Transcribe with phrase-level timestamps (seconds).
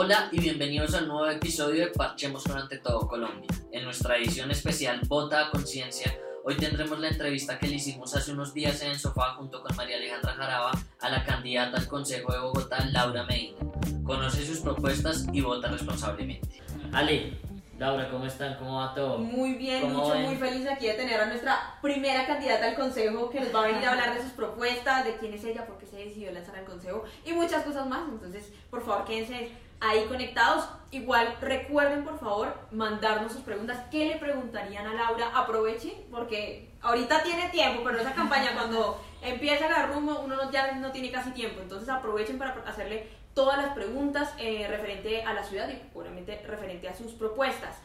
[0.00, 3.48] Hola y bienvenidos al nuevo episodio de Parchemos con Ante Todo Colombia.
[3.72, 8.30] En nuestra edición especial Vota a Conciencia, hoy tendremos la entrevista que le hicimos hace
[8.30, 12.32] unos días en el sofá junto con María Alejandra Jaraba a la candidata al Consejo
[12.32, 13.58] de Bogotá, Laura Medina.
[14.04, 16.62] Conoce sus propuestas y vota responsablemente.
[16.92, 17.36] Ale,
[17.76, 18.54] Laura, ¿cómo están?
[18.54, 19.18] ¿Cómo va todo?
[19.18, 20.22] Muy bien, ¿Cómo mucho, ven?
[20.22, 23.66] muy feliz aquí de tener a nuestra primera candidata al consejo que nos va a
[23.66, 26.54] venir a hablar de sus propuestas, de quién es ella, por qué se decidió lanzar
[26.54, 28.08] al consejo y muchas cosas más.
[28.08, 30.68] Entonces, por favor, quédense ahí conectados.
[30.90, 33.78] Igual recuerden, por favor, mandarnos sus preguntas.
[33.90, 35.30] ¿Qué le preguntarían a Laura?
[35.34, 40.72] Aprovechen, porque ahorita tiene tiempo, pero esa campaña cuando empieza a rumbo, uno no- ya
[40.76, 41.60] no tiene casi tiempo.
[41.60, 46.88] Entonces, aprovechen para hacerle todas las preguntas eh, referente a la ciudad y obviamente referente
[46.88, 47.76] a sus propuestas.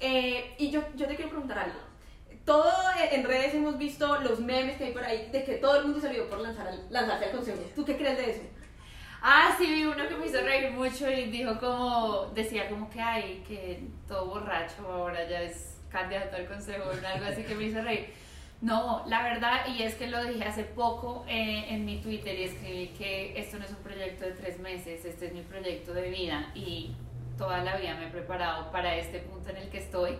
[0.00, 1.78] Eh, y yo, yo te quiero preguntar algo.
[2.44, 5.76] Todo eh, en redes hemos visto los memes que hay por ahí de que todo
[5.76, 7.58] el mundo se olvidó por lanzar lanzarse al consejo.
[7.74, 8.42] ¿Tú qué crees de eso?
[9.26, 13.00] Ah, sí, vi uno que me hizo reír mucho y dijo como, decía como que
[13.00, 17.64] ay, que todo borracho ahora ya es candidato al consejo o algo así que me
[17.64, 18.12] hizo reír.
[18.60, 22.42] No, la verdad, y es que lo dije hace poco eh, en mi Twitter y
[22.42, 26.10] escribí que esto no es un proyecto de tres meses, este es mi proyecto de
[26.10, 26.94] vida y
[27.38, 30.18] toda la vida me he preparado para este punto en el que estoy.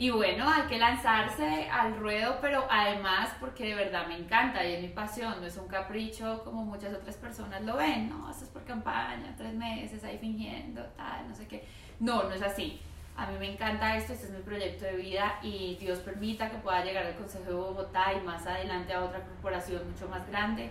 [0.00, 4.74] Y bueno, hay que lanzarse al ruedo, pero además porque de verdad me encanta y
[4.74, 8.44] es mi pasión, no es un capricho como muchas otras personas lo ven, no, esto
[8.44, 11.66] es por campaña, tres meses ahí fingiendo, tal, no sé qué.
[11.98, 12.80] No, no es así.
[13.16, 16.58] A mí me encanta esto, este es mi proyecto de vida y Dios permita que
[16.58, 20.70] pueda llegar al Consejo de Bogotá y más adelante a otra corporación mucho más grande.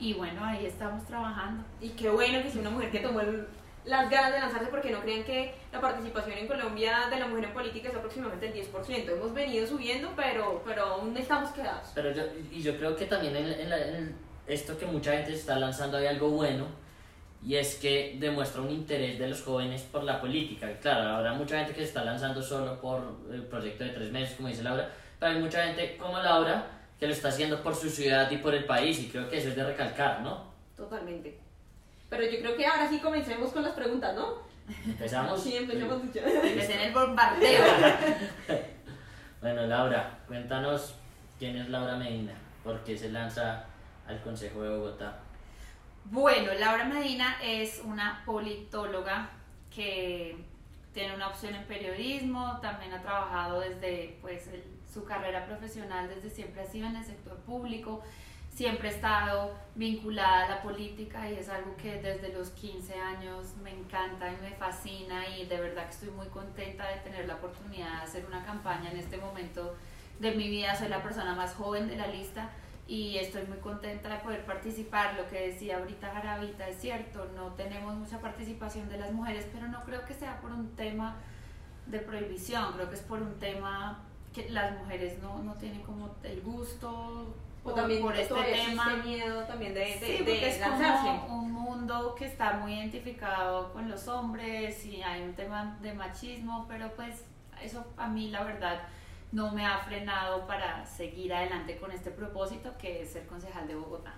[0.00, 1.62] Y bueno, ahí estamos trabajando.
[1.80, 3.46] Y qué bueno que sea una mujer que tomó el-
[3.86, 7.44] las ganas de lanzarse porque no crean que la participación en Colombia de la mujer
[7.44, 9.08] en política es aproximadamente el 10%.
[9.12, 11.90] Hemos venido subiendo, pero, pero aún estamos quedados.
[11.94, 15.32] Pero yo, y yo creo que también en, en la- en esto que mucha gente
[15.34, 16.66] está lanzando hay algo bueno
[17.44, 20.68] y es que demuestra un interés de los jóvenes por la política.
[20.80, 23.00] Claro, habrá mucha gente que se está lanzando solo por
[23.32, 24.90] el proyecto de tres meses, como dice Laura,
[25.20, 26.66] pero hay mucha gente como Laura
[26.98, 29.50] que lo está haciendo por su ciudad y por el país y creo que eso
[29.50, 30.50] es de recalcar, ¿no?
[30.76, 31.38] Totalmente.
[32.08, 34.34] Pero yo creo que ahora sí comencemos con las preguntas, ¿no?
[34.84, 35.42] Empezamos.
[35.42, 36.02] Sí, empecemos.
[36.04, 37.64] Empecé en el bombardeo.
[39.40, 40.94] Bueno, Laura, cuéntanos
[41.38, 42.32] quién es Laura Medina,
[42.64, 43.64] por qué se lanza
[44.08, 45.18] al Consejo de Bogotá.
[46.06, 49.28] Bueno, Laura Medina es una politóloga
[49.72, 50.36] que
[50.94, 56.30] tiene una opción en periodismo, también ha trabajado desde pues, el- su carrera profesional, desde
[56.30, 58.02] siempre ha sido en el sector público,
[58.56, 63.54] siempre ha estado vinculada a la política y es algo que desde los 15 años
[63.62, 67.34] me encanta y me fascina y de verdad que estoy muy contenta de tener la
[67.34, 69.74] oportunidad de hacer una campaña en este momento
[70.20, 72.48] de mi vida, soy la persona más joven de la lista
[72.88, 75.16] y estoy muy contenta de poder participar.
[75.16, 79.68] Lo que decía ahorita Garavita es cierto, no tenemos mucha participación de las mujeres, pero
[79.68, 81.16] no creo que sea por un tema
[81.84, 84.02] de prohibición, creo que es por un tema
[84.32, 87.34] que las mujeres no, no tienen como el gusto
[87.66, 88.94] O también por este tema.
[88.94, 91.06] existe miedo también de, de, Sí, de es lanzarse.
[91.26, 95.92] como un mundo que está muy identificado con los hombres y hay un tema de
[95.92, 97.24] machismo, pero pues
[97.62, 98.82] eso a mí la verdad
[99.32, 103.74] no me ha frenado para seguir adelante con este propósito que es ser concejal de
[103.74, 104.14] Bogotá.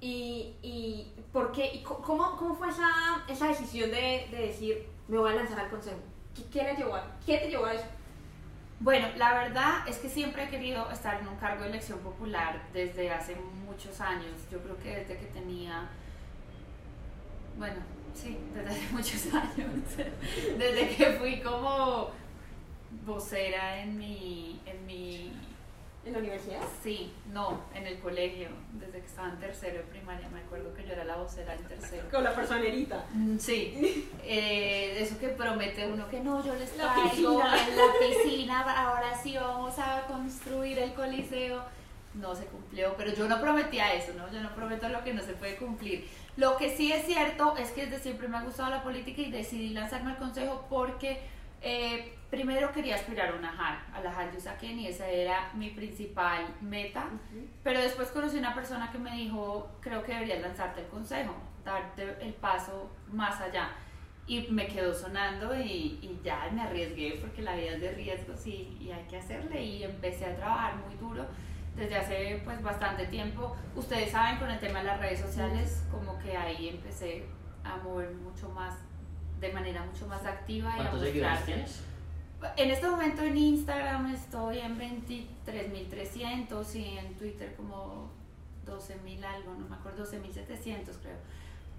[0.00, 1.66] ¿Y, y por qué?
[1.74, 2.88] ¿Y cómo, cómo fue esa,
[3.28, 5.98] esa decisión de, de decir, me voy a lanzar al consejo?
[6.34, 7.84] ¿Qué, qué le llevó ¿Qué te llevó a eso?
[8.82, 12.60] Bueno, la verdad es que siempre he querido estar en un cargo de elección popular
[12.72, 14.32] desde hace muchos años.
[14.50, 15.88] Yo creo que desde que tenía,
[17.56, 17.76] bueno,
[18.12, 19.70] sí, desde hace muchos años.
[20.58, 22.10] Desde que fui como
[23.06, 25.32] vocera en mi, en mi,
[26.04, 26.60] ¿En la universidad?
[26.82, 30.28] sí, no, en el colegio, desde que estaba en tercero de primaria.
[30.30, 32.08] Me acuerdo que yo era la vocera en tercero.
[32.10, 33.04] Con la personerita.
[33.12, 37.68] Mm, Sí, eh, eso que promete uno que no, yo les La traigo piscina.
[37.68, 41.62] en la piscina, ahora sí vamos a construir el coliseo.
[42.14, 44.30] No se cumplió, pero yo no prometía eso, ¿no?
[44.30, 46.06] Yo no prometo lo que no se puede cumplir.
[46.36, 49.30] Lo que sí es cierto es que desde siempre me ha gustado la política y
[49.30, 51.20] decidí lanzarme al consejo porque
[51.62, 55.50] eh, primero quería aspirar a una JAL, a la JAL de Usaquén y esa era
[55.52, 57.04] mi principal meta.
[57.62, 62.16] Pero después conocí una persona que me dijo, creo que deberías lanzarte el consejo, darte
[62.22, 63.68] el paso más allá.
[64.26, 68.46] Y me quedó sonando y, y ya me arriesgué porque la vida es de riesgos
[68.46, 69.62] y, y hay que hacerle.
[69.62, 71.26] Y empecé a trabajar muy duro
[71.76, 73.54] desde hace pues bastante tiempo.
[73.76, 77.26] Ustedes saben con el tema de las redes sociales, como que ahí empecé
[77.62, 78.78] a mover mucho más,
[79.38, 80.70] de manera mucho más activa.
[80.70, 81.91] y a ¿Cuántos seguidores tienes?
[82.56, 88.10] En este momento en Instagram estoy en 23.300 y en Twitter como
[88.66, 91.16] 12.000 algo, no me acuerdo, 12.700 creo.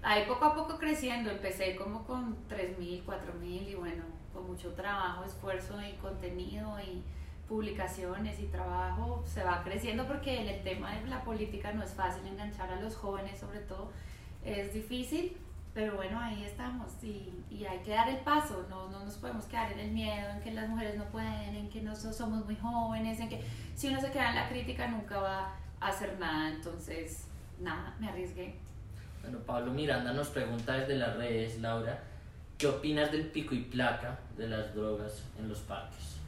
[0.02, 5.24] ahí poco a poco creciendo, empecé como con 3.000, 4.000 y bueno, con mucho trabajo,
[5.24, 7.02] esfuerzo y contenido y
[7.48, 11.92] publicaciones y trabajo se va creciendo porque en el tema de la política no es
[11.92, 13.92] fácil enganchar a los jóvenes sobre todo,
[14.44, 15.36] es difícil,
[15.74, 19.44] pero bueno, ahí estamos y, y, hay que dar el paso, no, no nos podemos
[19.46, 22.54] quedar en el miedo, en que las mujeres no pueden, en que nosotros somos muy
[22.54, 23.42] jóvenes, en que
[23.74, 27.26] si uno se queda en la crítica nunca va a hacer nada, entonces
[27.58, 28.54] nada, me arriesgué.
[29.22, 32.04] Bueno, Pablo Miranda nos pregunta desde las redes, Laura,
[32.56, 36.18] ¿qué opinas del pico y placa de las drogas en los parques?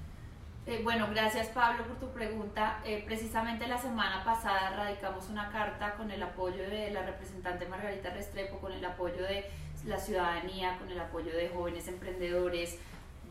[0.69, 2.81] Eh, bueno, gracias Pablo por tu pregunta.
[2.85, 8.11] Eh, precisamente la semana pasada radicamos una carta con el apoyo de la representante Margarita
[8.11, 9.49] Restrepo, con el apoyo de
[9.85, 12.81] la ciudadanía, con el apoyo de jóvenes emprendedores,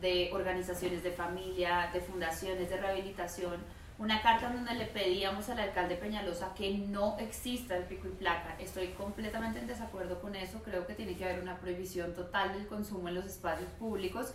[0.00, 3.56] de organizaciones de familia, de fundaciones de rehabilitación,
[3.98, 8.56] una carta donde le pedíamos al alcalde Peñalosa que no exista el pico y placa.
[8.58, 12.66] Estoy completamente en desacuerdo con eso, creo que tiene que haber una prohibición total del
[12.66, 14.32] consumo en los espacios públicos,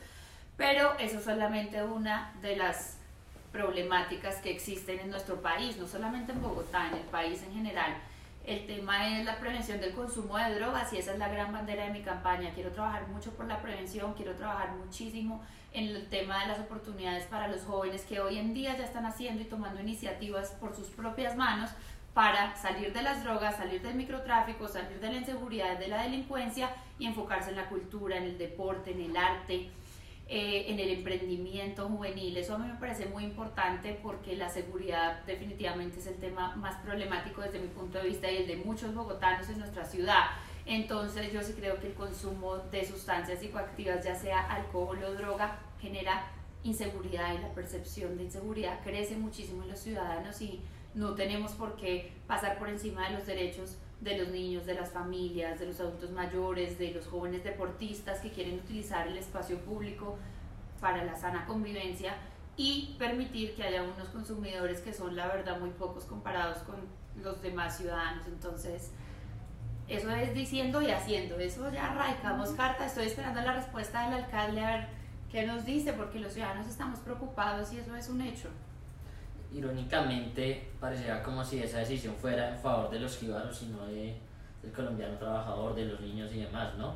[0.61, 2.99] pero eso es solamente una de las
[3.51, 7.95] problemáticas que existen en nuestro país, no solamente en Bogotá, en el país en general.
[8.45, 11.85] El tema es la prevención del consumo de drogas y esa es la gran bandera
[11.85, 12.51] de mi campaña.
[12.53, 15.43] Quiero trabajar mucho por la prevención, quiero trabajar muchísimo
[15.73, 19.07] en el tema de las oportunidades para los jóvenes que hoy en día ya están
[19.07, 21.71] haciendo y tomando iniciativas por sus propias manos
[22.13, 26.69] para salir de las drogas, salir del microtráfico, salir de la inseguridad, de la delincuencia
[26.99, 29.71] y enfocarse en la cultura, en el deporte, en el arte,
[30.33, 32.37] eh, en el emprendimiento juvenil.
[32.37, 36.77] Eso a mí me parece muy importante porque la seguridad definitivamente es el tema más
[36.77, 40.27] problemático desde mi punto de vista y el de muchos bogotanos en nuestra ciudad.
[40.65, 45.59] Entonces yo sí creo que el consumo de sustancias psicoactivas, ya sea alcohol o droga,
[45.81, 46.31] genera
[46.63, 50.61] inseguridad y la percepción de inseguridad crece muchísimo en los ciudadanos y
[50.93, 54.91] no tenemos por qué pasar por encima de los derechos de los niños, de las
[54.91, 60.17] familias, de los adultos mayores, de los jóvenes deportistas que quieren utilizar el espacio público
[60.79, 62.15] para la sana convivencia
[62.57, 66.75] y permitir que haya unos consumidores que son la verdad muy pocos comparados con
[67.21, 68.25] los demás ciudadanos.
[68.27, 68.91] Entonces,
[69.87, 71.39] eso es diciendo y haciendo.
[71.39, 72.85] Eso ya radicamos carta.
[72.85, 74.87] Estoy esperando la respuesta del alcalde a ver
[75.31, 78.49] qué nos dice, porque los ciudadanos estamos preocupados y eso es un hecho.
[79.53, 84.17] Irónicamente, parecería como si esa decisión fuera en favor de los jíbaros y no de,
[84.61, 86.95] del colombiano trabajador, de los niños y demás, ¿no?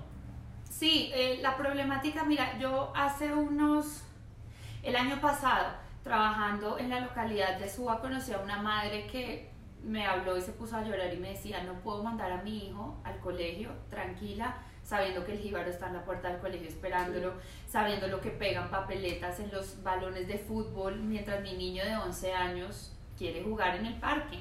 [0.69, 4.03] Sí, eh, la problemática, mira, yo hace unos,
[4.83, 5.73] el año pasado,
[6.03, 9.49] trabajando en la localidad de Suba, conocí a una madre que
[9.83, 12.67] me habló y se puso a llorar y me decía, no puedo mandar a mi
[12.67, 17.33] hijo al colegio tranquila, sabiendo que el jíbaro está en la puerta del colegio esperándolo,
[17.67, 22.33] sabiendo lo que pegan papeletas en los balones de fútbol mientras mi niño de 11
[22.33, 24.39] años quiere jugar en el parque.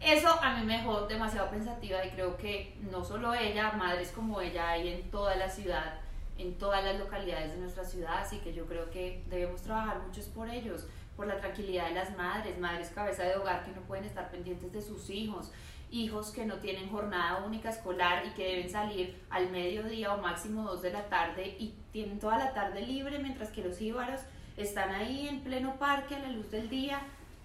[0.00, 4.40] Eso a mí me dejó demasiado pensativa y creo que no solo ella, madres como
[4.40, 5.98] ella hay en toda la ciudad,
[6.36, 10.26] en todas las localidades de nuestra ciudad, así que yo creo que debemos trabajar muchos
[10.26, 10.86] por ellos
[11.16, 14.72] por la tranquilidad de las madres, madres cabeza de hogar que no pueden estar pendientes
[14.72, 15.50] de sus hijos,
[15.90, 20.64] hijos que no tienen jornada única escolar y que deben salir al mediodía o máximo
[20.64, 24.20] dos de la tarde y tienen toda la tarde libre mientras que los jíbaros
[24.56, 27.00] están ahí en pleno parque a la luz del día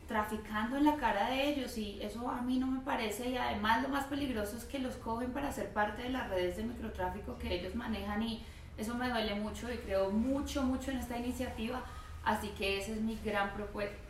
[0.08, 1.78] traficando en la cara de ellos.
[1.78, 4.96] Y eso a mí no me parece y además lo más peligroso es que los
[4.98, 8.44] cogen para ser parte de las redes de microtráfico que ellos manejan y
[8.78, 11.84] eso me duele mucho y creo mucho mucho en esta iniciativa.
[12.24, 13.52] Así que esa es mi gran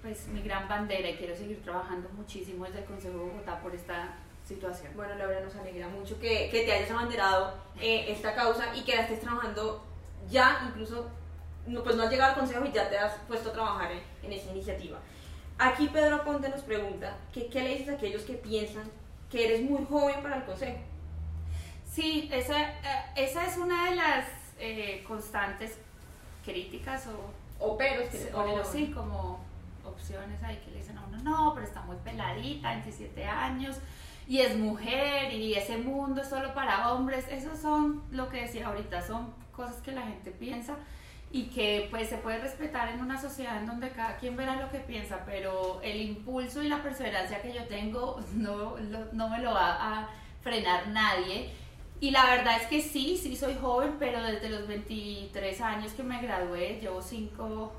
[0.02, 3.74] pues mi gran bandera y quiero seguir trabajando muchísimo desde el Consejo de Bogotá por
[3.74, 4.14] esta
[4.46, 4.92] situación.
[4.96, 8.96] Bueno, Laura, nos alegra mucho que, que te hayas abanderado eh, esta causa y que
[8.96, 9.84] la estés trabajando
[10.30, 11.10] ya, incluso,
[11.66, 14.02] no, pues no has llegado al Consejo y ya te has puesto a trabajar en,
[14.24, 15.00] en esa iniciativa.
[15.58, 18.90] Aquí Pedro Ponte nos pregunta, que, ¿qué le dices a aquellos que piensan
[19.30, 20.80] que eres muy joven para el Consejo?
[21.90, 24.28] Sí, esa, eh, esa es una de las
[24.60, 25.78] eh, constantes
[26.44, 29.40] críticas o o peros que o, sí, como
[29.86, 33.78] opciones ahí que le dicen a uno, no, pero está muy peladita, 27 años,
[34.28, 37.26] y es mujer, y ese mundo es solo para hombres.
[37.30, 40.76] Esos son lo que decía ahorita, son cosas que la gente piensa
[41.32, 44.70] y que pues se puede respetar en una sociedad en donde cada quien verá lo
[44.70, 48.76] que piensa, pero el impulso y la perseverancia que yo tengo no,
[49.12, 50.10] no me lo va a
[50.42, 51.50] frenar nadie
[52.04, 56.04] y la verdad es que sí, sí soy joven, pero desde los 23 años que
[56.04, 57.72] me gradué, llevo 5,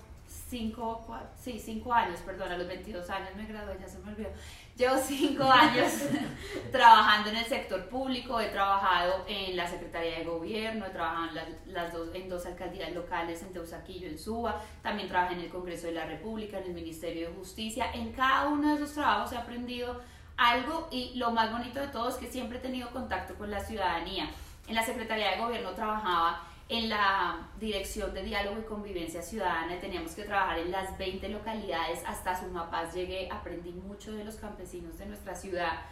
[0.48, 1.06] 5,
[1.38, 4.30] sí, 5 años, perdón, a los 22 años me gradué, ya se me olvidó.
[4.76, 5.92] Llevo 5 años
[6.72, 11.72] trabajando en el sector público, he trabajado en la Secretaría de Gobierno, he trabajado en,
[11.72, 15.86] las, dos, en dos alcaldías locales, en Teusaquillo, en Suba, también trabajé en el Congreso
[15.86, 17.92] de la República, en el Ministerio de Justicia.
[17.94, 20.00] En cada uno de esos trabajos he aprendido
[20.36, 23.60] algo y lo más bonito de todo es que siempre he tenido contacto con la
[23.60, 24.28] ciudadanía.
[24.66, 30.12] En la Secretaría de Gobierno trabajaba en la Dirección de Diálogo y Convivencia Ciudadana teníamos
[30.12, 32.00] que trabajar en las 20 localidades.
[32.06, 35.83] Hasta Sumapaz llegué, aprendí mucho de los campesinos de nuestra ciudad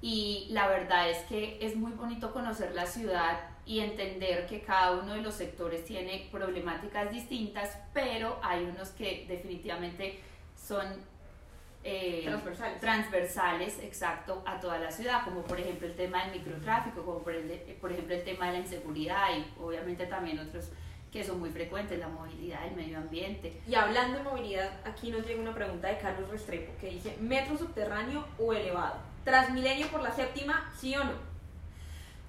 [0.00, 5.00] y la verdad es que es muy bonito conocer la ciudad y entender que cada
[5.00, 10.20] uno de los sectores tiene problemáticas distintas, pero hay unos que definitivamente
[10.56, 10.86] son
[11.84, 12.80] eh, transversales.
[12.80, 17.34] transversales, exacto, a toda la ciudad, como por ejemplo el tema del microtráfico, como por,
[17.80, 20.70] por ejemplo el tema de la inseguridad y obviamente también otros
[21.12, 23.60] que son muy frecuentes, la movilidad, el medio ambiente.
[23.68, 27.56] Y hablando de movilidad, aquí nos llega una pregunta de Carlos Restrepo que dice, ¿metro
[27.56, 28.96] subterráneo o elevado?
[29.22, 31.12] ¿Transmilenio por la séptima, sí o no?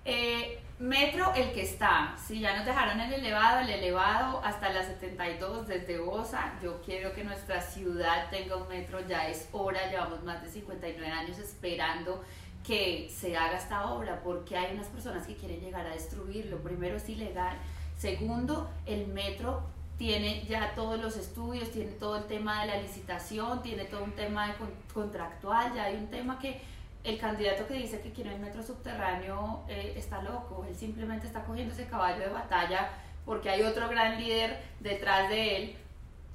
[0.06, 2.16] Eh, Metro, el que está.
[2.18, 6.54] Si ya nos dejaron el elevado, el elevado hasta la 72 desde Bosa.
[6.62, 9.90] Yo quiero que nuestra ciudad tenga un metro, ya es hora.
[9.90, 12.22] Llevamos más de 59 años esperando
[12.68, 16.58] que se haga esta obra porque hay unas personas que quieren llegar a destruirlo.
[16.58, 17.58] Primero es ilegal.
[17.98, 19.64] Segundo, el metro
[19.98, 24.12] tiene ya todos los estudios, tiene todo el tema de la licitación, tiene todo un
[24.12, 24.56] tema de
[24.94, 26.60] contractual, ya hay un tema que
[27.06, 31.44] el candidato que dice que quiere el metro subterráneo eh, está loco, él simplemente está
[31.44, 32.90] cogiendo ese caballo de batalla
[33.26, 35.76] porque hay otro gran líder detrás de él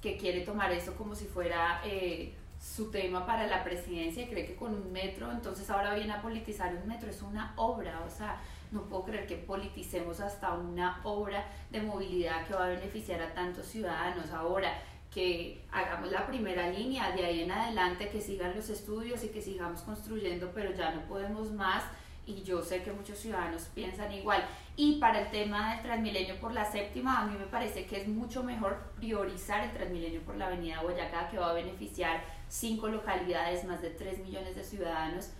[0.00, 4.46] que quiere tomar eso como si fuera eh, su tema para la presidencia y cree
[4.46, 8.10] que con un metro, entonces ahora viene a politizar un metro, es una obra, o
[8.10, 13.20] sea, no puedo creer que politicemos hasta una obra de movilidad que va a beneficiar
[13.20, 14.30] a tantos ciudadanos.
[14.30, 14.72] Ahora,
[15.12, 19.42] que hagamos la primera línea, de ahí en adelante que sigan los estudios y que
[19.42, 21.82] sigamos construyendo, pero ya no podemos más
[22.26, 24.44] y yo sé que muchos ciudadanos piensan igual.
[24.76, 28.08] Y para el tema del Transmilenio por la séptima, a mí me parece que es
[28.08, 33.64] mucho mejor priorizar el Transmilenio por la avenida Boyacá, que va a beneficiar cinco localidades,
[33.64, 35.30] más de 3 millones de ciudadanos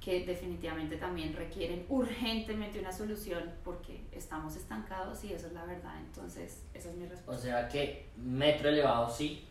[0.00, 5.94] que definitivamente también requieren urgentemente una solución porque estamos estancados y eso es la verdad.
[5.98, 7.32] Entonces, esa es mi respuesta.
[7.32, 9.44] O sea que metro elevado sí,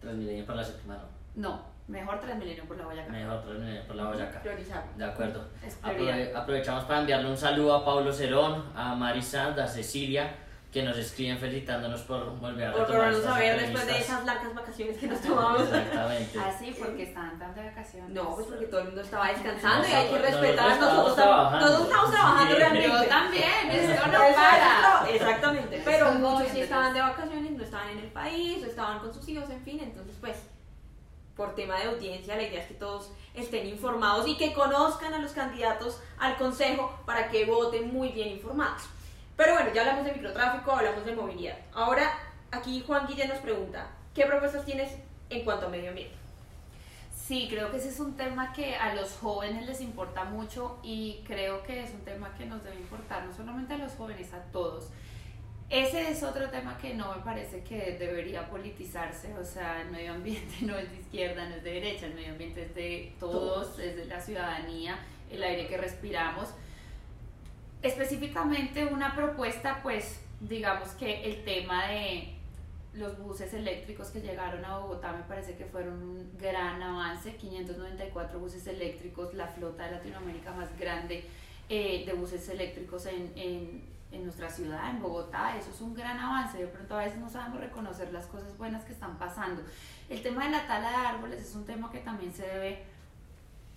[0.00, 1.18] Transmilenio por la séptima no.
[1.34, 3.10] No, mejor Transmilenio por la Boyacá.
[3.10, 4.42] Mejor Transmilenio por la Boyacá.
[4.42, 4.84] Priorizar.
[4.96, 5.48] De acuerdo.
[6.34, 11.38] aprovechamos para enviarle un saludo a Pablo Cerón, a Marisanda, a Cecilia que nos escriben
[11.38, 15.20] felicitándonos por volver a Por volvernos a ver después de esas largas vacaciones que nos
[15.22, 15.62] tomamos.
[15.62, 16.38] Exactamente.
[16.38, 18.10] Ah, sí, porque estaban tan de vacaciones.
[18.10, 20.78] No, pues porque todo el mundo estaba descansando y hay que respetar.
[20.78, 22.88] Nosotros, todos estamos trabajando realmente.
[22.88, 25.08] Yo también, esto no para.
[25.10, 29.14] Exactamente, pero muchos sí estaban de vacaciones, no estaban en el país, o estaban con
[29.14, 30.36] sus hijos, en fin, entonces pues
[31.34, 35.18] por tema de audiencia, la idea es que todos estén informados y que conozcan a
[35.18, 38.82] los candidatos al consejo para que voten muy bien informados.
[39.38, 41.56] Pero bueno, ya hablamos de microtráfico, hablamos de movilidad.
[41.72, 42.12] Ahora,
[42.50, 44.90] aquí Juan Guillén nos pregunta, ¿qué propuestas tienes
[45.30, 46.16] en cuanto a medio ambiente?
[47.14, 51.22] Sí, creo que ese es un tema que a los jóvenes les importa mucho y
[51.24, 54.42] creo que es un tema que nos debe importar no solamente a los jóvenes, a
[54.50, 54.88] todos.
[55.70, 60.14] Ese es otro tema que no me parece que debería politizarse, o sea, el medio
[60.14, 63.78] ambiente no es de izquierda, no es de derecha, el medio ambiente es de todos,
[63.78, 64.98] es de la ciudadanía,
[65.30, 66.48] el aire que respiramos
[67.82, 72.34] específicamente una propuesta, pues digamos que el tema de
[72.94, 78.38] los buses eléctricos que llegaron a Bogotá me parece que fueron un gran avance, 594
[78.38, 81.24] buses eléctricos, la flota de Latinoamérica más grande
[81.68, 86.18] eh, de buses eléctricos en, en, en, nuestra ciudad, en Bogotá, eso es un gran
[86.18, 89.62] avance, de pronto a veces no sabemos reconocer las cosas buenas que están pasando.
[90.08, 92.84] El tema de la tala de árboles es un tema que también se debe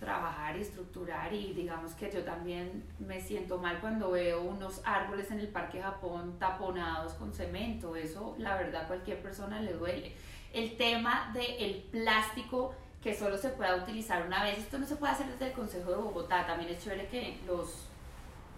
[0.01, 5.29] trabajar y estructurar y digamos que yo también me siento mal cuando veo unos árboles
[5.29, 10.13] en el Parque Japón taponados con cemento, eso la verdad a cualquier persona le duele.
[10.53, 15.13] El tema del plástico que solo se pueda utilizar una vez, esto no se puede
[15.13, 17.86] hacer desde el Consejo de Bogotá, también es chévere que los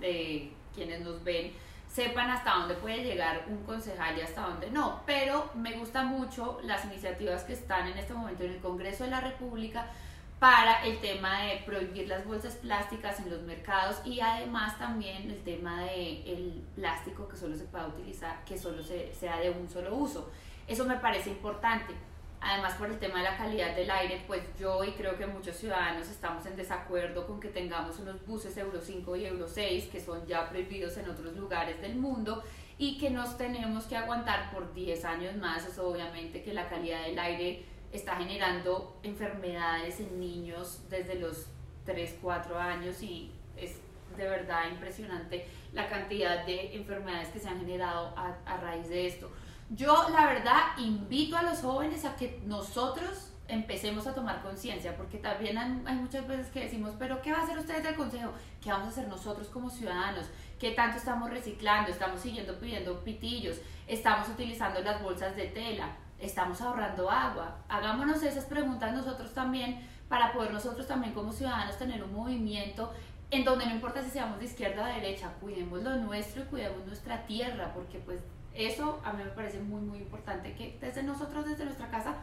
[0.02, 1.52] eh, quienes nos ven
[1.92, 6.62] sepan hasta dónde puede llegar un concejal y hasta dónde no, pero me gustan mucho
[6.64, 9.92] las iniciativas que están en este momento en el Congreso de la República
[10.44, 15.42] para el tema de prohibir las bolsas plásticas en los mercados y además también el
[15.42, 19.96] tema de el plástico que solo se pueda utilizar, que solo sea de un solo
[19.96, 20.30] uso.
[20.68, 21.94] Eso me parece importante.
[22.42, 25.56] Además, por el tema de la calidad del aire, pues yo y creo que muchos
[25.56, 30.02] ciudadanos estamos en desacuerdo con que tengamos unos buses Euro 5 y Euro 6 que
[30.02, 32.44] son ya prohibidos en otros lugares del mundo
[32.78, 35.66] y que nos tenemos que aguantar por 10 años más.
[35.66, 41.48] Eso obviamente que la calidad del aire está generando enfermedades en niños desde los
[41.86, 43.80] 3, 4 años y es
[44.18, 49.32] de verdad impresionante la cantidad de enfermedades que se han generado a, raíz de esto.
[49.70, 55.18] Yo la verdad invito a los jóvenes a que nosotros empecemos a tomar conciencia, porque
[55.18, 58.32] también hay, hay muchas veces que decimos, pero ¿qué va a hacer ustedes del consejo?
[58.62, 60.28] ¿Qué vamos a hacer nosotros como ciudadanos?
[60.60, 61.92] ¿Qué tanto estamos reciclando?
[61.92, 63.58] ¿Estamos siguiendo pidiendo pitillos?
[63.88, 65.90] ¿Estamos utilizando las bolsas de tela?
[66.20, 67.58] ¿Estamos ahorrando agua?
[67.68, 72.94] Hagámonos esas preguntas nosotros también para poder nosotros también como ciudadanos tener un movimiento
[73.32, 76.46] en donde no importa si seamos de izquierda o de derecha, cuidemos lo nuestro y
[76.46, 78.22] cuidemos nuestra tierra, porque pues
[78.54, 82.14] eso a mí me parece muy muy importante que desde nosotros, desde nuestra casa,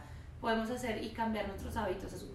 [0.40, 2.26] podemos hacer y cambiar nuestros hábitos, eso,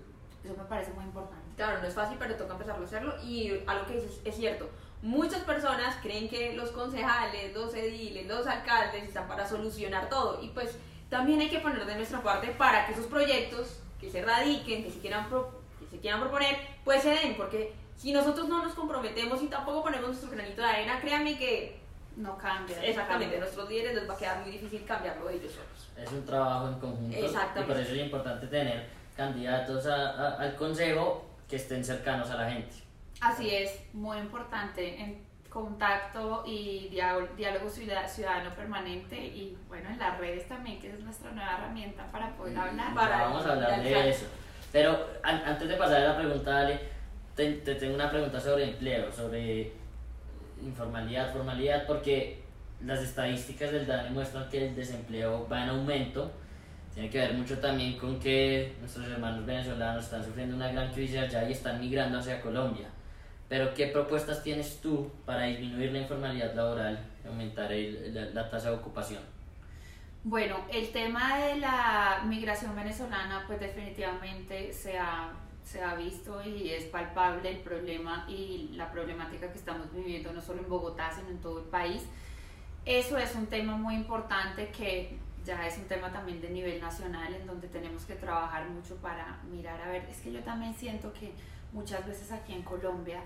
[0.44, 1.46] eso me parece muy importante.
[1.56, 4.70] Claro, no es fácil, pero toca empezarlo a hacerlo y algo que dices es cierto.
[5.02, 10.50] Muchas personas creen que los concejales, los ediles, los alcaldes están para solucionar todo y
[10.50, 10.78] pues
[11.16, 14.92] también hay que poner de nuestra parte para que esos proyectos que se radiquen, que
[14.92, 18.74] se quieran, pro- que se quieran proponer, pues se den, porque si nosotros no nos
[18.74, 21.80] comprometemos y tampoco ponemos nuestro granito de arena, créanme que
[22.18, 22.84] No cambia.
[22.84, 25.90] exactamente a nuestros líderes les va a quedar muy difícil cambiarlo ellos solos.
[25.98, 27.74] Es un trabajo en conjunto y Exactamente.
[27.74, 32.50] por eso es importante tener candidatos a- a- al consejo que estén cercanos a la
[32.52, 32.76] gente.
[33.22, 34.84] Así es, muy importante
[35.66, 41.00] contacto y diálogo, diálogo ciuda- ciudadano permanente y bueno, en las redes también, que es
[41.00, 42.94] nuestra nueva herramienta para poder hablar.
[42.94, 44.26] Para- vamos a hablar de eso.
[44.74, 46.78] Pero an- antes de pasar a la pregunta, Ale,
[47.38, 49.72] te, te tengo una pregunta sobre empleo, sobre
[50.62, 52.44] informalidad, formalidad, porque
[52.84, 56.32] las estadísticas del DANE muestran que el desempleo va en aumento.
[56.94, 61.18] Tiene que ver mucho también con que nuestros hermanos venezolanos están sufriendo una gran crisis
[61.18, 62.88] allá y están migrando hacia Colombia.
[63.48, 68.50] Pero ¿qué propuestas tienes tú para disminuir la informalidad laboral y aumentar el- la, la
[68.50, 69.24] tasa de ocupación?
[70.24, 75.32] Bueno, el tema de la migración venezolana, pues definitivamente se ha,
[75.64, 80.42] se ha visto y es palpable el problema y la problemática que estamos viviendo no
[80.42, 82.04] solo en Bogotá, sino en todo el país.
[82.86, 87.32] Eso es un tema muy importante que ya es un tema también de nivel nacional
[87.36, 91.14] en donde tenemos que trabajar mucho para mirar, a ver, es que yo también siento
[91.14, 91.34] que
[91.76, 93.22] muchas veces aquí en Colombia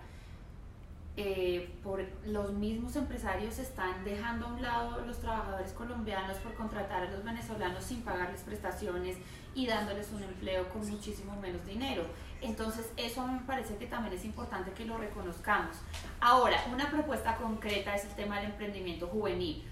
[1.16, 7.04] eh, por los mismos empresarios están dejando a un lado los trabajadores colombianos por contratar
[7.04, 9.18] a los venezolanos sin pagarles prestaciones
[9.54, 12.04] y dándoles un empleo con muchísimo menos dinero.
[12.42, 15.76] Entonces eso me parece que también es importante que lo reconozcamos.
[16.22, 19.66] Ahora, una propuesta concreta es el tema del emprendimiento juvenil.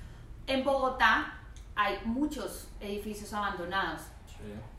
[0.48, 1.40] En Bogotá
[1.76, 4.02] hay muchos edificios abandonados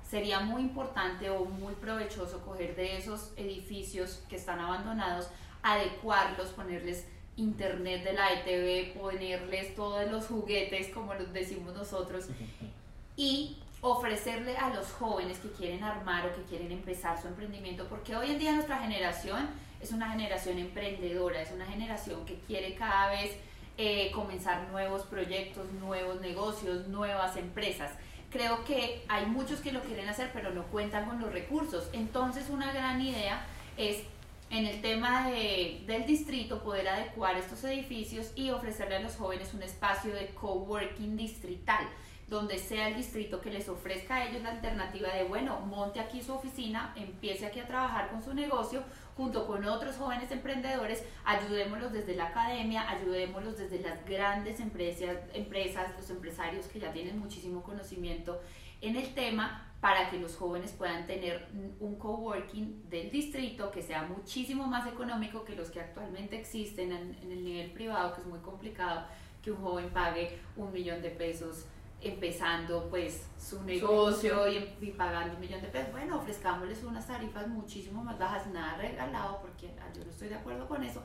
[0.08, 5.28] sería muy importante o muy provechoso coger de esos edificios que están abandonados,
[5.62, 12.26] adecuarlos, ponerles internet de la ETV, ponerles todos los juguetes, como los decimos nosotros,
[13.16, 18.16] y ofrecerle a los jóvenes que quieren armar o que quieren empezar su emprendimiento, porque
[18.16, 19.48] hoy en día nuestra generación
[19.80, 23.36] es una generación emprendedora, es una generación que quiere cada vez
[23.76, 27.92] eh, comenzar nuevos proyectos, nuevos negocios, nuevas empresas.
[28.30, 31.88] Creo que hay muchos que lo quieren hacer, pero no cuentan con los recursos.
[31.92, 34.02] Entonces, una gran idea es
[34.50, 39.52] en el tema de- del distrito poder adecuar estos edificios y ofrecerle a los jóvenes
[39.54, 41.86] un espacio de coworking distrital
[42.28, 46.22] donde sea el distrito que les ofrezca a ellos la alternativa de, bueno, monte aquí
[46.22, 48.82] su oficina, empiece aquí a trabajar con su negocio,
[49.16, 55.90] junto con otros jóvenes emprendedores, ayudémoslos desde la academia, ayudémoslos desde las grandes empresas, empresas,
[55.96, 58.40] los empresarios que ya tienen muchísimo conocimiento
[58.80, 61.46] en el tema, para que los jóvenes puedan tener
[61.78, 67.16] un coworking del distrito que sea muchísimo más económico que los que actualmente existen en,
[67.22, 69.06] en el nivel privado, que es muy complicado
[69.40, 71.66] que un joven pague un millón de pesos
[72.00, 75.90] empezando pues su negocio y, y pagando un millón de pesos.
[75.92, 80.36] Bueno, ofrezcámosles unas tarifas muchísimo más bajas, nada regalado, porque ah, yo no estoy de
[80.36, 81.02] acuerdo con eso,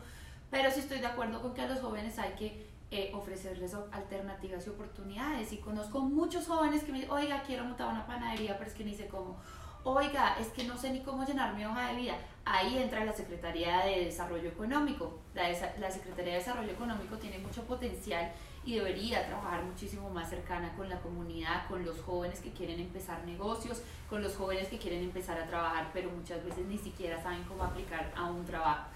[0.51, 4.67] pero sí estoy de acuerdo con que a los jóvenes hay que eh, ofrecerles alternativas
[4.67, 5.51] y oportunidades.
[5.51, 8.83] Y conozco muchos jóvenes que me dicen, oiga, quiero montar una panadería, pero es que
[8.83, 9.39] ni sé cómo.
[9.85, 12.15] Oiga, es que no sé ni cómo llenar mi hoja de vida.
[12.45, 15.19] Ahí entra la Secretaría de Desarrollo Económico.
[15.35, 18.31] La, la Secretaría de Desarrollo Económico tiene mucho potencial
[18.63, 23.25] y debería trabajar muchísimo más cercana con la comunidad, con los jóvenes que quieren empezar
[23.25, 27.43] negocios, con los jóvenes que quieren empezar a trabajar, pero muchas veces ni siquiera saben
[27.43, 28.87] cómo aplicar a un trabajo.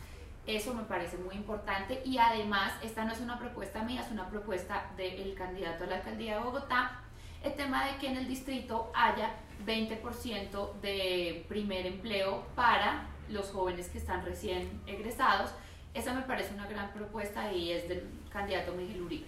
[0.45, 4.29] Eso me parece muy importante y además esta no es una propuesta mía, es una
[4.29, 7.01] propuesta del candidato a la alcaldía de Bogotá.
[7.47, 9.31] El tema de que en el distrito haya
[9.65, 15.51] 20% de primer empleo para los jóvenes que están recién egresados.
[15.93, 19.25] Esa me parece una gran propuesta y es del candidato Miguel Uribe.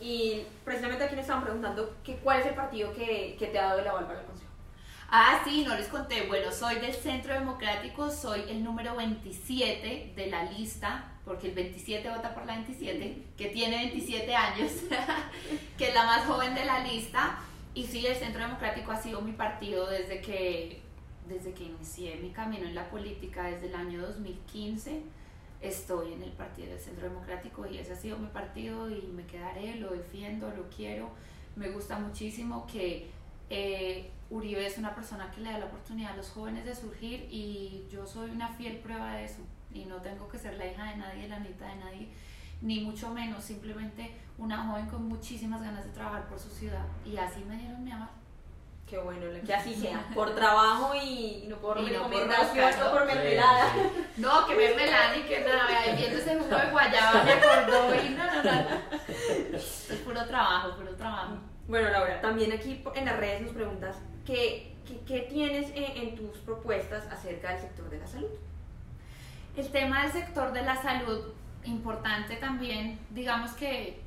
[0.00, 3.66] Y precisamente aquí nos estaban preguntando que cuál es el partido que, que te ha
[3.66, 4.50] dado el aval para el consejo.
[5.10, 6.26] Ah, sí, no les conté.
[6.26, 12.08] Bueno, soy del Centro Democrático, soy el número 27 de la lista, porque el 27
[12.08, 14.72] vota por la 27, que tiene 27 años,
[15.76, 17.38] que es la más joven de la lista.
[17.78, 20.82] Y sí, el Centro Democrático ha sido mi partido desde que,
[21.28, 25.02] desde que inicié mi camino en la política desde el año 2015
[25.60, 29.24] estoy en el Partido del Centro Democrático y ese ha sido mi partido y me
[29.26, 31.10] quedaré, lo defiendo, lo quiero.
[31.54, 33.10] Me gusta muchísimo que
[33.48, 37.28] eh, Uribe es una persona que le da la oportunidad a los jóvenes de surgir
[37.30, 40.82] y yo soy una fiel prueba de eso y no tengo que ser la hija
[40.90, 42.08] de nadie, la nieta de nadie,
[42.60, 47.16] ni mucho menos, simplemente una joven con muchísimas ganas de trabajar por su ciudad y
[47.16, 48.08] así me dieron mi amor.
[48.86, 52.88] Qué bueno, que así sea, por trabajo y no por Y no por recomendación rosca,
[52.88, 53.72] o por mermelada.
[53.74, 54.04] sí.
[54.16, 58.08] No, que mermelada y que nada, vea, viendo ese jugo de guayaba me acordó y
[58.10, 59.56] no, no, no.
[59.56, 61.34] Es puro trabajo, puro trabajo.
[61.66, 66.16] Bueno, Laura, también aquí en las redes nos preguntas qué, qué, qué tienes en, en
[66.16, 68.30] tus propuestas acerca del sector de la salud.
[69.54, 71.34] El tema del sector de la salud,
[71.68, 74.00] importante también, digamos que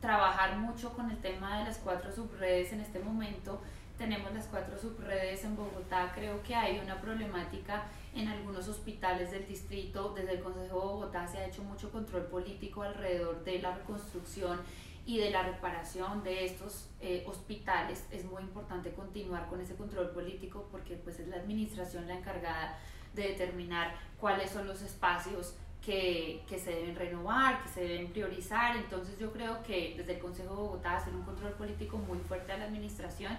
[0.00, 3.60] trabajar mucho con el tema de las cuatro subredes en este momento.
[3.98, 9.46] Tenemos las cuatro subredes en Bogotá, creo que hay una problemática en algunos hospitales del
[9.46, 10.14] distrito.
[10.14, 14.60] Desde el Consejo de Bogotá se ha hecho mucho control político alrededor de la reconstrucción
[15.04, 18.06] y de la reparación de estos eh, hospitales.
[18.12, 22.78] Es muy importante continuar con ese control político porque pues es la administración la encargada
[23.14, 25.56] de determinar cuáles son los espacios
[25.88, 28.76] que, que, se deben renovar, que se deben priorizar.
[28.76, 32.52] Entonces yo creo que desde el Consejo de Bogotá hacer un control político muy fuerte
[32.52, 33.32] a la administración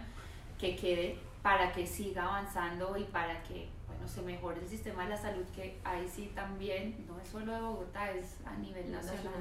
[0.60, 5.10] que quede para que siga avanzando y para que bueno, se mejore el sistema de
[5.12, 9.34] la salud, que ahí sí también, no es solo de Bogotá, es a nivel nacional.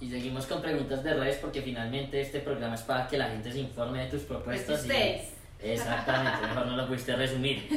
[0.00, 3.52] Y seguimos con preguntas de redes porque finalmente este programa es para que la gente
[3.52, 4.78] se informe de tus Pues propuestas.
[4.86, 5.34] y- ustedes.
[5.64, 7.68] Exactamente, mejor no lo pudiste resumir.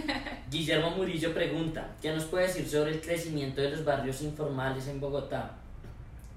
[0.52, 5.00] Guillermo Murillo pregunta, ¿qué nos puede decir sobre el crecimiento de los barrios informales en
[5.00, 5.52] Bogotá?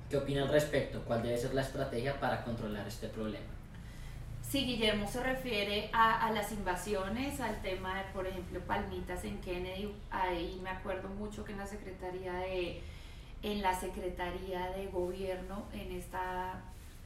[0.08, 1.02] ¿Qué opina al respecto?
[1.06, 3.46] ¿Cuál debe ser la estrategia para controlar este problema?
[4.42, 9.40] Si Guillermo se refiere a, a, las invasiones, al tema de, por ejemplo, Palmitas en
[9.40, 12.82] Kennedy, ahí me acuerdo mucho que en la Secretaría de,
[13.42, 16.60] en la Secretaría de Gobierno, en esta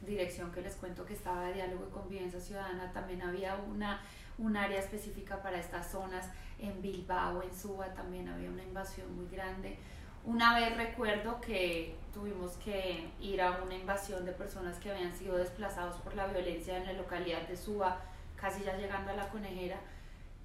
[0.05, 4.01] dirección que les cuento que estaba de diálogo y convivencia ciudadana, también había una,
[4.37, 9.27] un área específica para estas zonas, en Bilbao, en Suba también había una invasión muy
[9.29, 9.77] grande.
[10.23, 15.37] Una vez recuerdo que tuvimos que ir a una invasión de personas que habían sido
[15.37, 17.99] desplazados por la violencia en la localidad de Suba,
[18.35, 19.77] casi ya llegando a la conejera.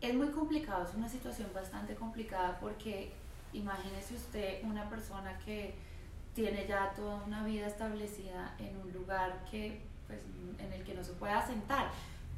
[0.01, 3.13] Es muy complicado, es una situación bastante complicada porque
[3.53, 5.75] imagínese usted una persona que
[6.35, 10.21] tiene ya toda una vida establecida en un lugar que, pues,
[10.59, 11.91] en el que no se puede asentar,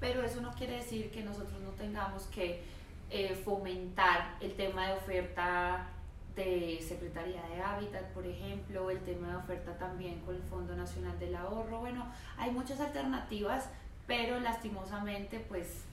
[0.03, 2.61] pero eso no quiere decir que nosotros no tengamos que
[3.09, 5.87] eh, fomentar el tema de oferta
[6.35, 11.17] de Secretaría de Hábitat, por ejemplo, el tema de oferta también con el Fondo Nacional
[11.21, 11.79] del Ahorro.
[11.79, 13.69] Bueno, hay muchas alternativas,
[14.09, 15.85] pero lastimosamente, pues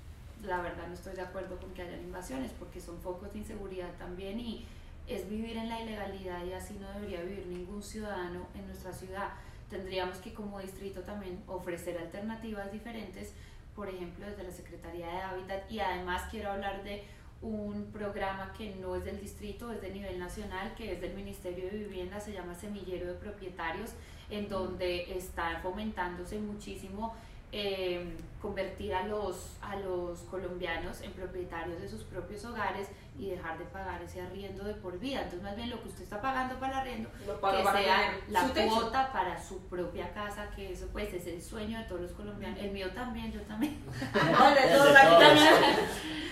[0.44, 3.92] la verdad no estoy de acuerdo con que hayan invasiones, porque son focos de inseguridad
[4.00, 4.66] también y
[5.08, 9.30] es vivir en la ilegalidad y así no debería vivir ningún ciudadano en nuestra ciudad.
[9.70, 13.36] Tendríamos que como distrito también ofrecer alternativas diferentes,
[13.80, 17.02] por ejemplo, desde la Secretaría de Hábitat y además quiero hablar de
[17.42, 21.64] un programa que no es del distrito, es de nivel nacional, que es del Ministerio
[21.72, 23.92] de Vivienda, se llama Semillero de Propietarios,
[24.30, 27.16] en donde está fomentándose muchísimo
[27.52, 33.58] eh, convertir a los, a los colombianos en propietarios de sus propios hogares y dejar
[33.58, 35.18] de pagar ese arriendo de por vida.
[35.24, 38.18] Entonces, más bien lo que usted está pagando para el arriendo, Lo que para sea
[38.30, 38.76] la su techo.
[38.76, 42.60] cuota para su propia casa, que eso pues es el sueño de todos los colombianos.
[42.60, 43.78] El mío también, yo también.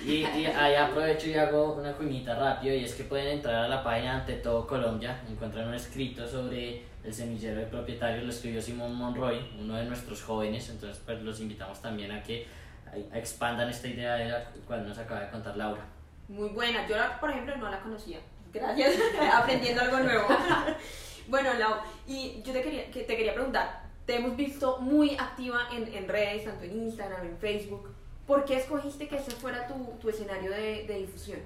[0.05, 3.67] Y, y ahí aprovecho y hago una cuñita rápido y es que pueden entrar a
[3.67, 8.61] la página ante todo Colombia, encuentran un escrito sobre el semillero de propietarios, lo escribió
[8.61, 12.45] Simón Monroy, uno de nuestros jóvenes, entonces pues los invitamos también a que
[13.13, 15.85] expandan esta idea de la cual nos acaba de contar Laura.
[16.27, 16.85] Muy buena.
[16.85, 18.19] Yo, por ejemplo, no la conocía.
[18.51, 18.95] Gracias.
[19.33, 20.27] Aprendiendo algo nuevo.
[21.27, 23.83] bueno, Lau, y yo te quería, que te quería preguntar.
[24.05, 27.93] Te hemos visto muy activa en, en redes, tanto en Instagram, en Facebook.
[28.25, 31.39] ¿Por qué escogiste que ese fuera tu, tu escenario de, de difusión?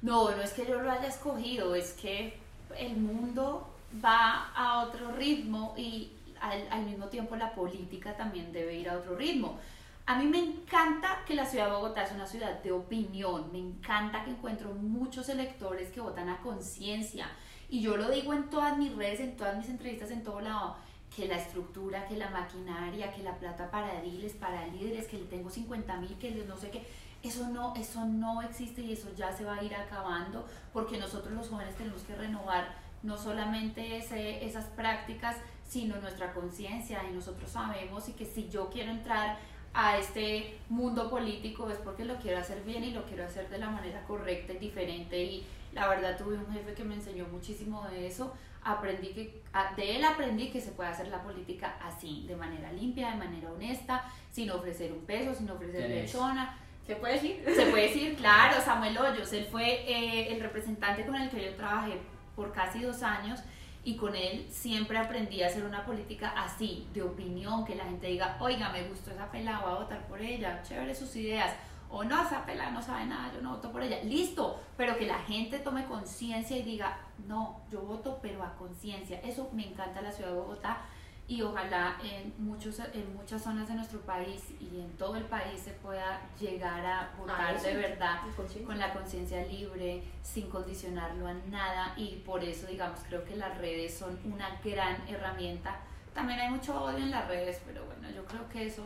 [0.00, 2.38] No, no es que yo lo haya escogido, es que
[2.78, 8.88] el mundo va a otro ritmo y al, mismo tiempo la política también debe ir
[8.88, 9.58] a otro ritmo.
[10.06, 13.58] A mí me encanta que la ciudad de Bogotá es una ciudad de opinión, me
[13.58, 17.26] encanta que encuentro muchos electores que votan a conciencia
[17.68, 20.76] y yo lo digo en todas mis redes, en todas mis entrevistas, en todo lado,
[21.14, 25.24] que la estructura, que la maquinaria, que la plata para diles, para líderes, que le
[25.24, 26.86] tengo 50 mil, que no sé qué,
[27.22, 31.34] eso no, eso no existe y eso ya se va a ir acabando porque nosotros
[31.34, 37.50] los jóvenes tenemos que renovar no solamente ese, esas prácticas, sino nuestra conciencia y nosotros
[37.50, 39.38] sabemos y que si yo quiero entrar
[39.72, 43.58] a este mundo político es porque lo quiero hacer bien y lo quiero hacer de
[43.58, 45.22] la manera correcta y diferente.
[45.22, 48.34] Y la verdad tuve un jefe que me enseñó muchísimo de eso.
[48.64, 49.42] Aprendí que
[49.76, 53.52] de él aprendí que se puede hacer la política así de manera limpia de manera
[53.52, 57.42] honesta sin ofrecer un peso sin ofrecer lechona ¿Se puede decir?
[57.44, 61.54] Se puede decir, claro, Samuel Hoyos, él fue eh, el representante con el que yo
[61.56, 61.98] trabajé
[62.36, 63.40] por casi dos años
[63.82, 68.08] y con él siempre aprendí a hacer una política así, de opinión, que la gente
[68.08, 71.54] diga, oiga, me gustó esa pela, voy a votar por ella, chévere sus ideas,
[71.88, 75.06] o no, esa pela no sabe nada, yo no voto por ella, listo, pero que
[75.06, 80.02] la gente tome conciencia y diga, no, yo voto, pero a conciencia, eso me encanta
[80.02, 80.80] la ciudad de Bogotá
[81.28, 85.60] y ojalá en, muchos, en muchas zonas de nuestro país y en todo el país
[85.60, 88.20] se pueda llegar a votar de verdad
[88.64, 93.58] con la conciencia libre, sin condicionarlo a nada y por eso digamos creo que las
[93.58, 95.80] redes son una gran herramienta.
[96.14, 98.84] También hay mucho odio en las redes, pero bueno, yo creo que eso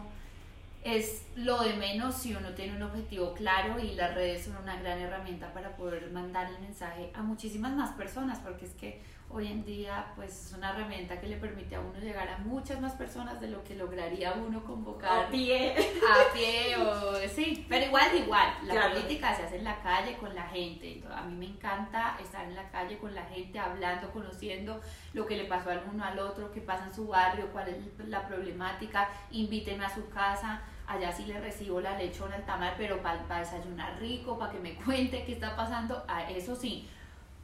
[0.82, 4.80] es lo de menos si uno tiene un objetivo claro y las redes son una
[4.80, 9.46] gran herramienta para poder mandar el mensaje a muchísimas más personas, porque es que hoy
[9.46, 12.94] en día pues es una herramienta que le permite a uno llegar a muchas más
[12.94, 15.72] personas de lo que lograría uno convocar a pie.
[15.72, 20.34] a pie o sí pero igual igual la política se hace en la calle con
[20.34, 21.02] la gente.
[21.14, 24.80] A mí me encanta estar en la calle con la gente hablando conociendo
[25.12, 28.08] lo que le pasó al uno al otro qué pasa en su barrio cuál es
[28.08, 33.00] la problemática invíteme a su casa allá sí le recibo la lechona, el tamal, pero
[33.00, 36.88] para desayunar rico, para que me cuente qué está pasando, a eso sí,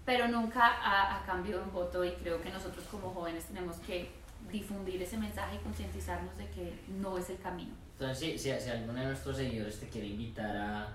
[0.07, 4.09] pero nunca a, cambio de un voto y creo que nosotros como jóvenes tenemos que
[4.51, 7.75] difundir ese mensaje y concientizarnos de que no es el camino.
[7.99, 10.89] Entonces, si, si, alguno de nuestros seguidores te quiere invitar a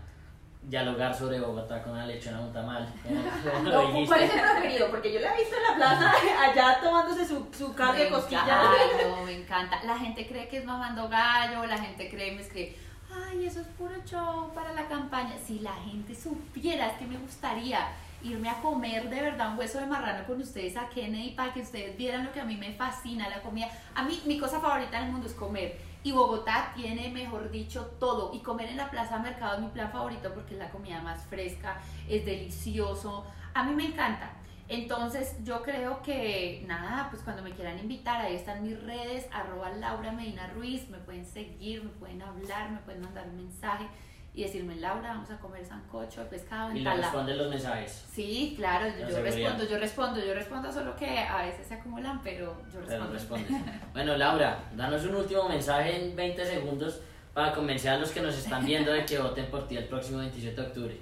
[0.64, 2.88] dialogar sobre Bogotá con una lechona un tamal.
[3.64, 4.90] No, ¿Cuál es el preferido?
[4.90, 8.64] Porque yo la he visto en la plaza allá tomándose su, su carne de costilla.
[9.04, 9.84] no, me encanta.
[9.84, 12.78] La gente cree que es mamando gallo, la gente cree, me escribe,
[13.12, 15.36] ay, eso es puro show para la campaña.
[15.46, 17.90] Si la gente supiera, es que me gustaría
[18.24, 21.62] irme a comer de verdad un hueso de marrano con ustedes a Kennedy para que
[21.62, 23.68] ustedes vieran lo que a mí me fascina, la comida.
[23.96, 25.80] A mí mi cosa favorita en el mundo es comer.
[26.04, 28.32] Y Bogotá tiene, mejor dicho, todo.
[28.34, 31.26] Y comer en la Plaza Mercado es mi plan favorito porque es la comida más
[31.26, 31.80] fresca,
[32.10, 33.26] es delicioso.
[33.54, 34.32] A mí me encanta.
[34.68, 39.70] Entonces yo creo que nada, pues cuando me quieran invitar, ahí están mis redes, arroba
[39.72, 43.86] Laura Medina Ruiz, me pueden seguir, me pueden hablar, me pueden mandar un mensaje
[44.34, 46.72] y decirme, Laura, vamos a comer sancocho, pescado.
[46.72, 48.06] ¿Y le responden los mensajes?
[48.12, 52.56] Sí, claro, yo, respondo, yo respondo, yo respondo, solo que a veces se acumulan, pero
[52.72, 53.46] yo respondo.
[53.94, 57.02] bueno, Laura, danos un último mensaje en 20 segundos
[57.34, 60.20] para convencer a los que nos están viendo de que voten por ti el próximo
[60.20, 60.98] 27 de octubre.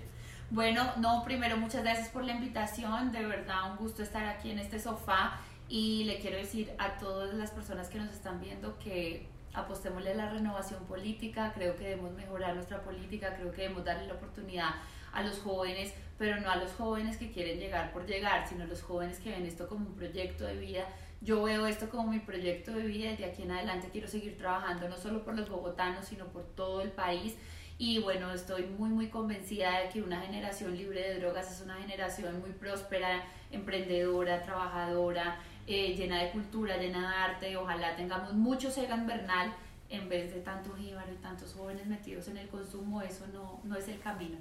[0.51, 4.57] Bueno, no, primero muchas gracias por la invitación, de verdad un gusto estar aquí en
[4.57, 9.27] este sofá y le quiero decir a todas las personas que nos están viendo que
[9.53, 14.07] apostémosle a la renovación política, creo que debemos mejorar nuestra política, creo que debemos darle
[14.07, 14.69] la oportunidad
[15.11, 18.67] a los jóvenes, pero no a los jóvenes que quieren llegar por llegar, sino a
[18.67, 20.85] los jóvenes que ven esto como un proyecto de vida.
[21.21, 24.37] Yo veo esto como mi proyecto de vida y de aquí en adelante quiero seguir
[24.37, 27.35] trabajando no solo por los bogotanos, sino por todo el país.
[27.77, 31.75] Y bueno, estoy muy, muy convencida de que una generación libre de drogas es una
[31.75, 37.57] generación muy próspera, emprendedora, trabajadora, eh, llena de cultura, llena de arte.
[37.57, 39.53] Ojalá tengamos mucho Segan Bernal
[39.89, 43.03] en vez de tanto jíbaro y tantos jóvenes metidos en el consumo.
[43.03, 44.37] Eso no, no es el camino.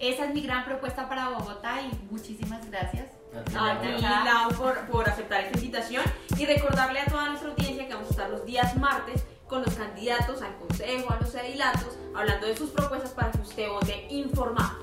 [0.00, 3.10] Esa es mi gran propuesta para Bogotá y muchísimas gracias.
[3.56, 6.02] A ti, Lau, por, por aceptar esta invitación
[6.36, 9.74] y recordarle a toda nuestra audiencia que vamos a estar los días martes con los
[9.74, 14.78] candidatos al consejo, a los edilatos, hablando de sus propuestas para que usted vote informado.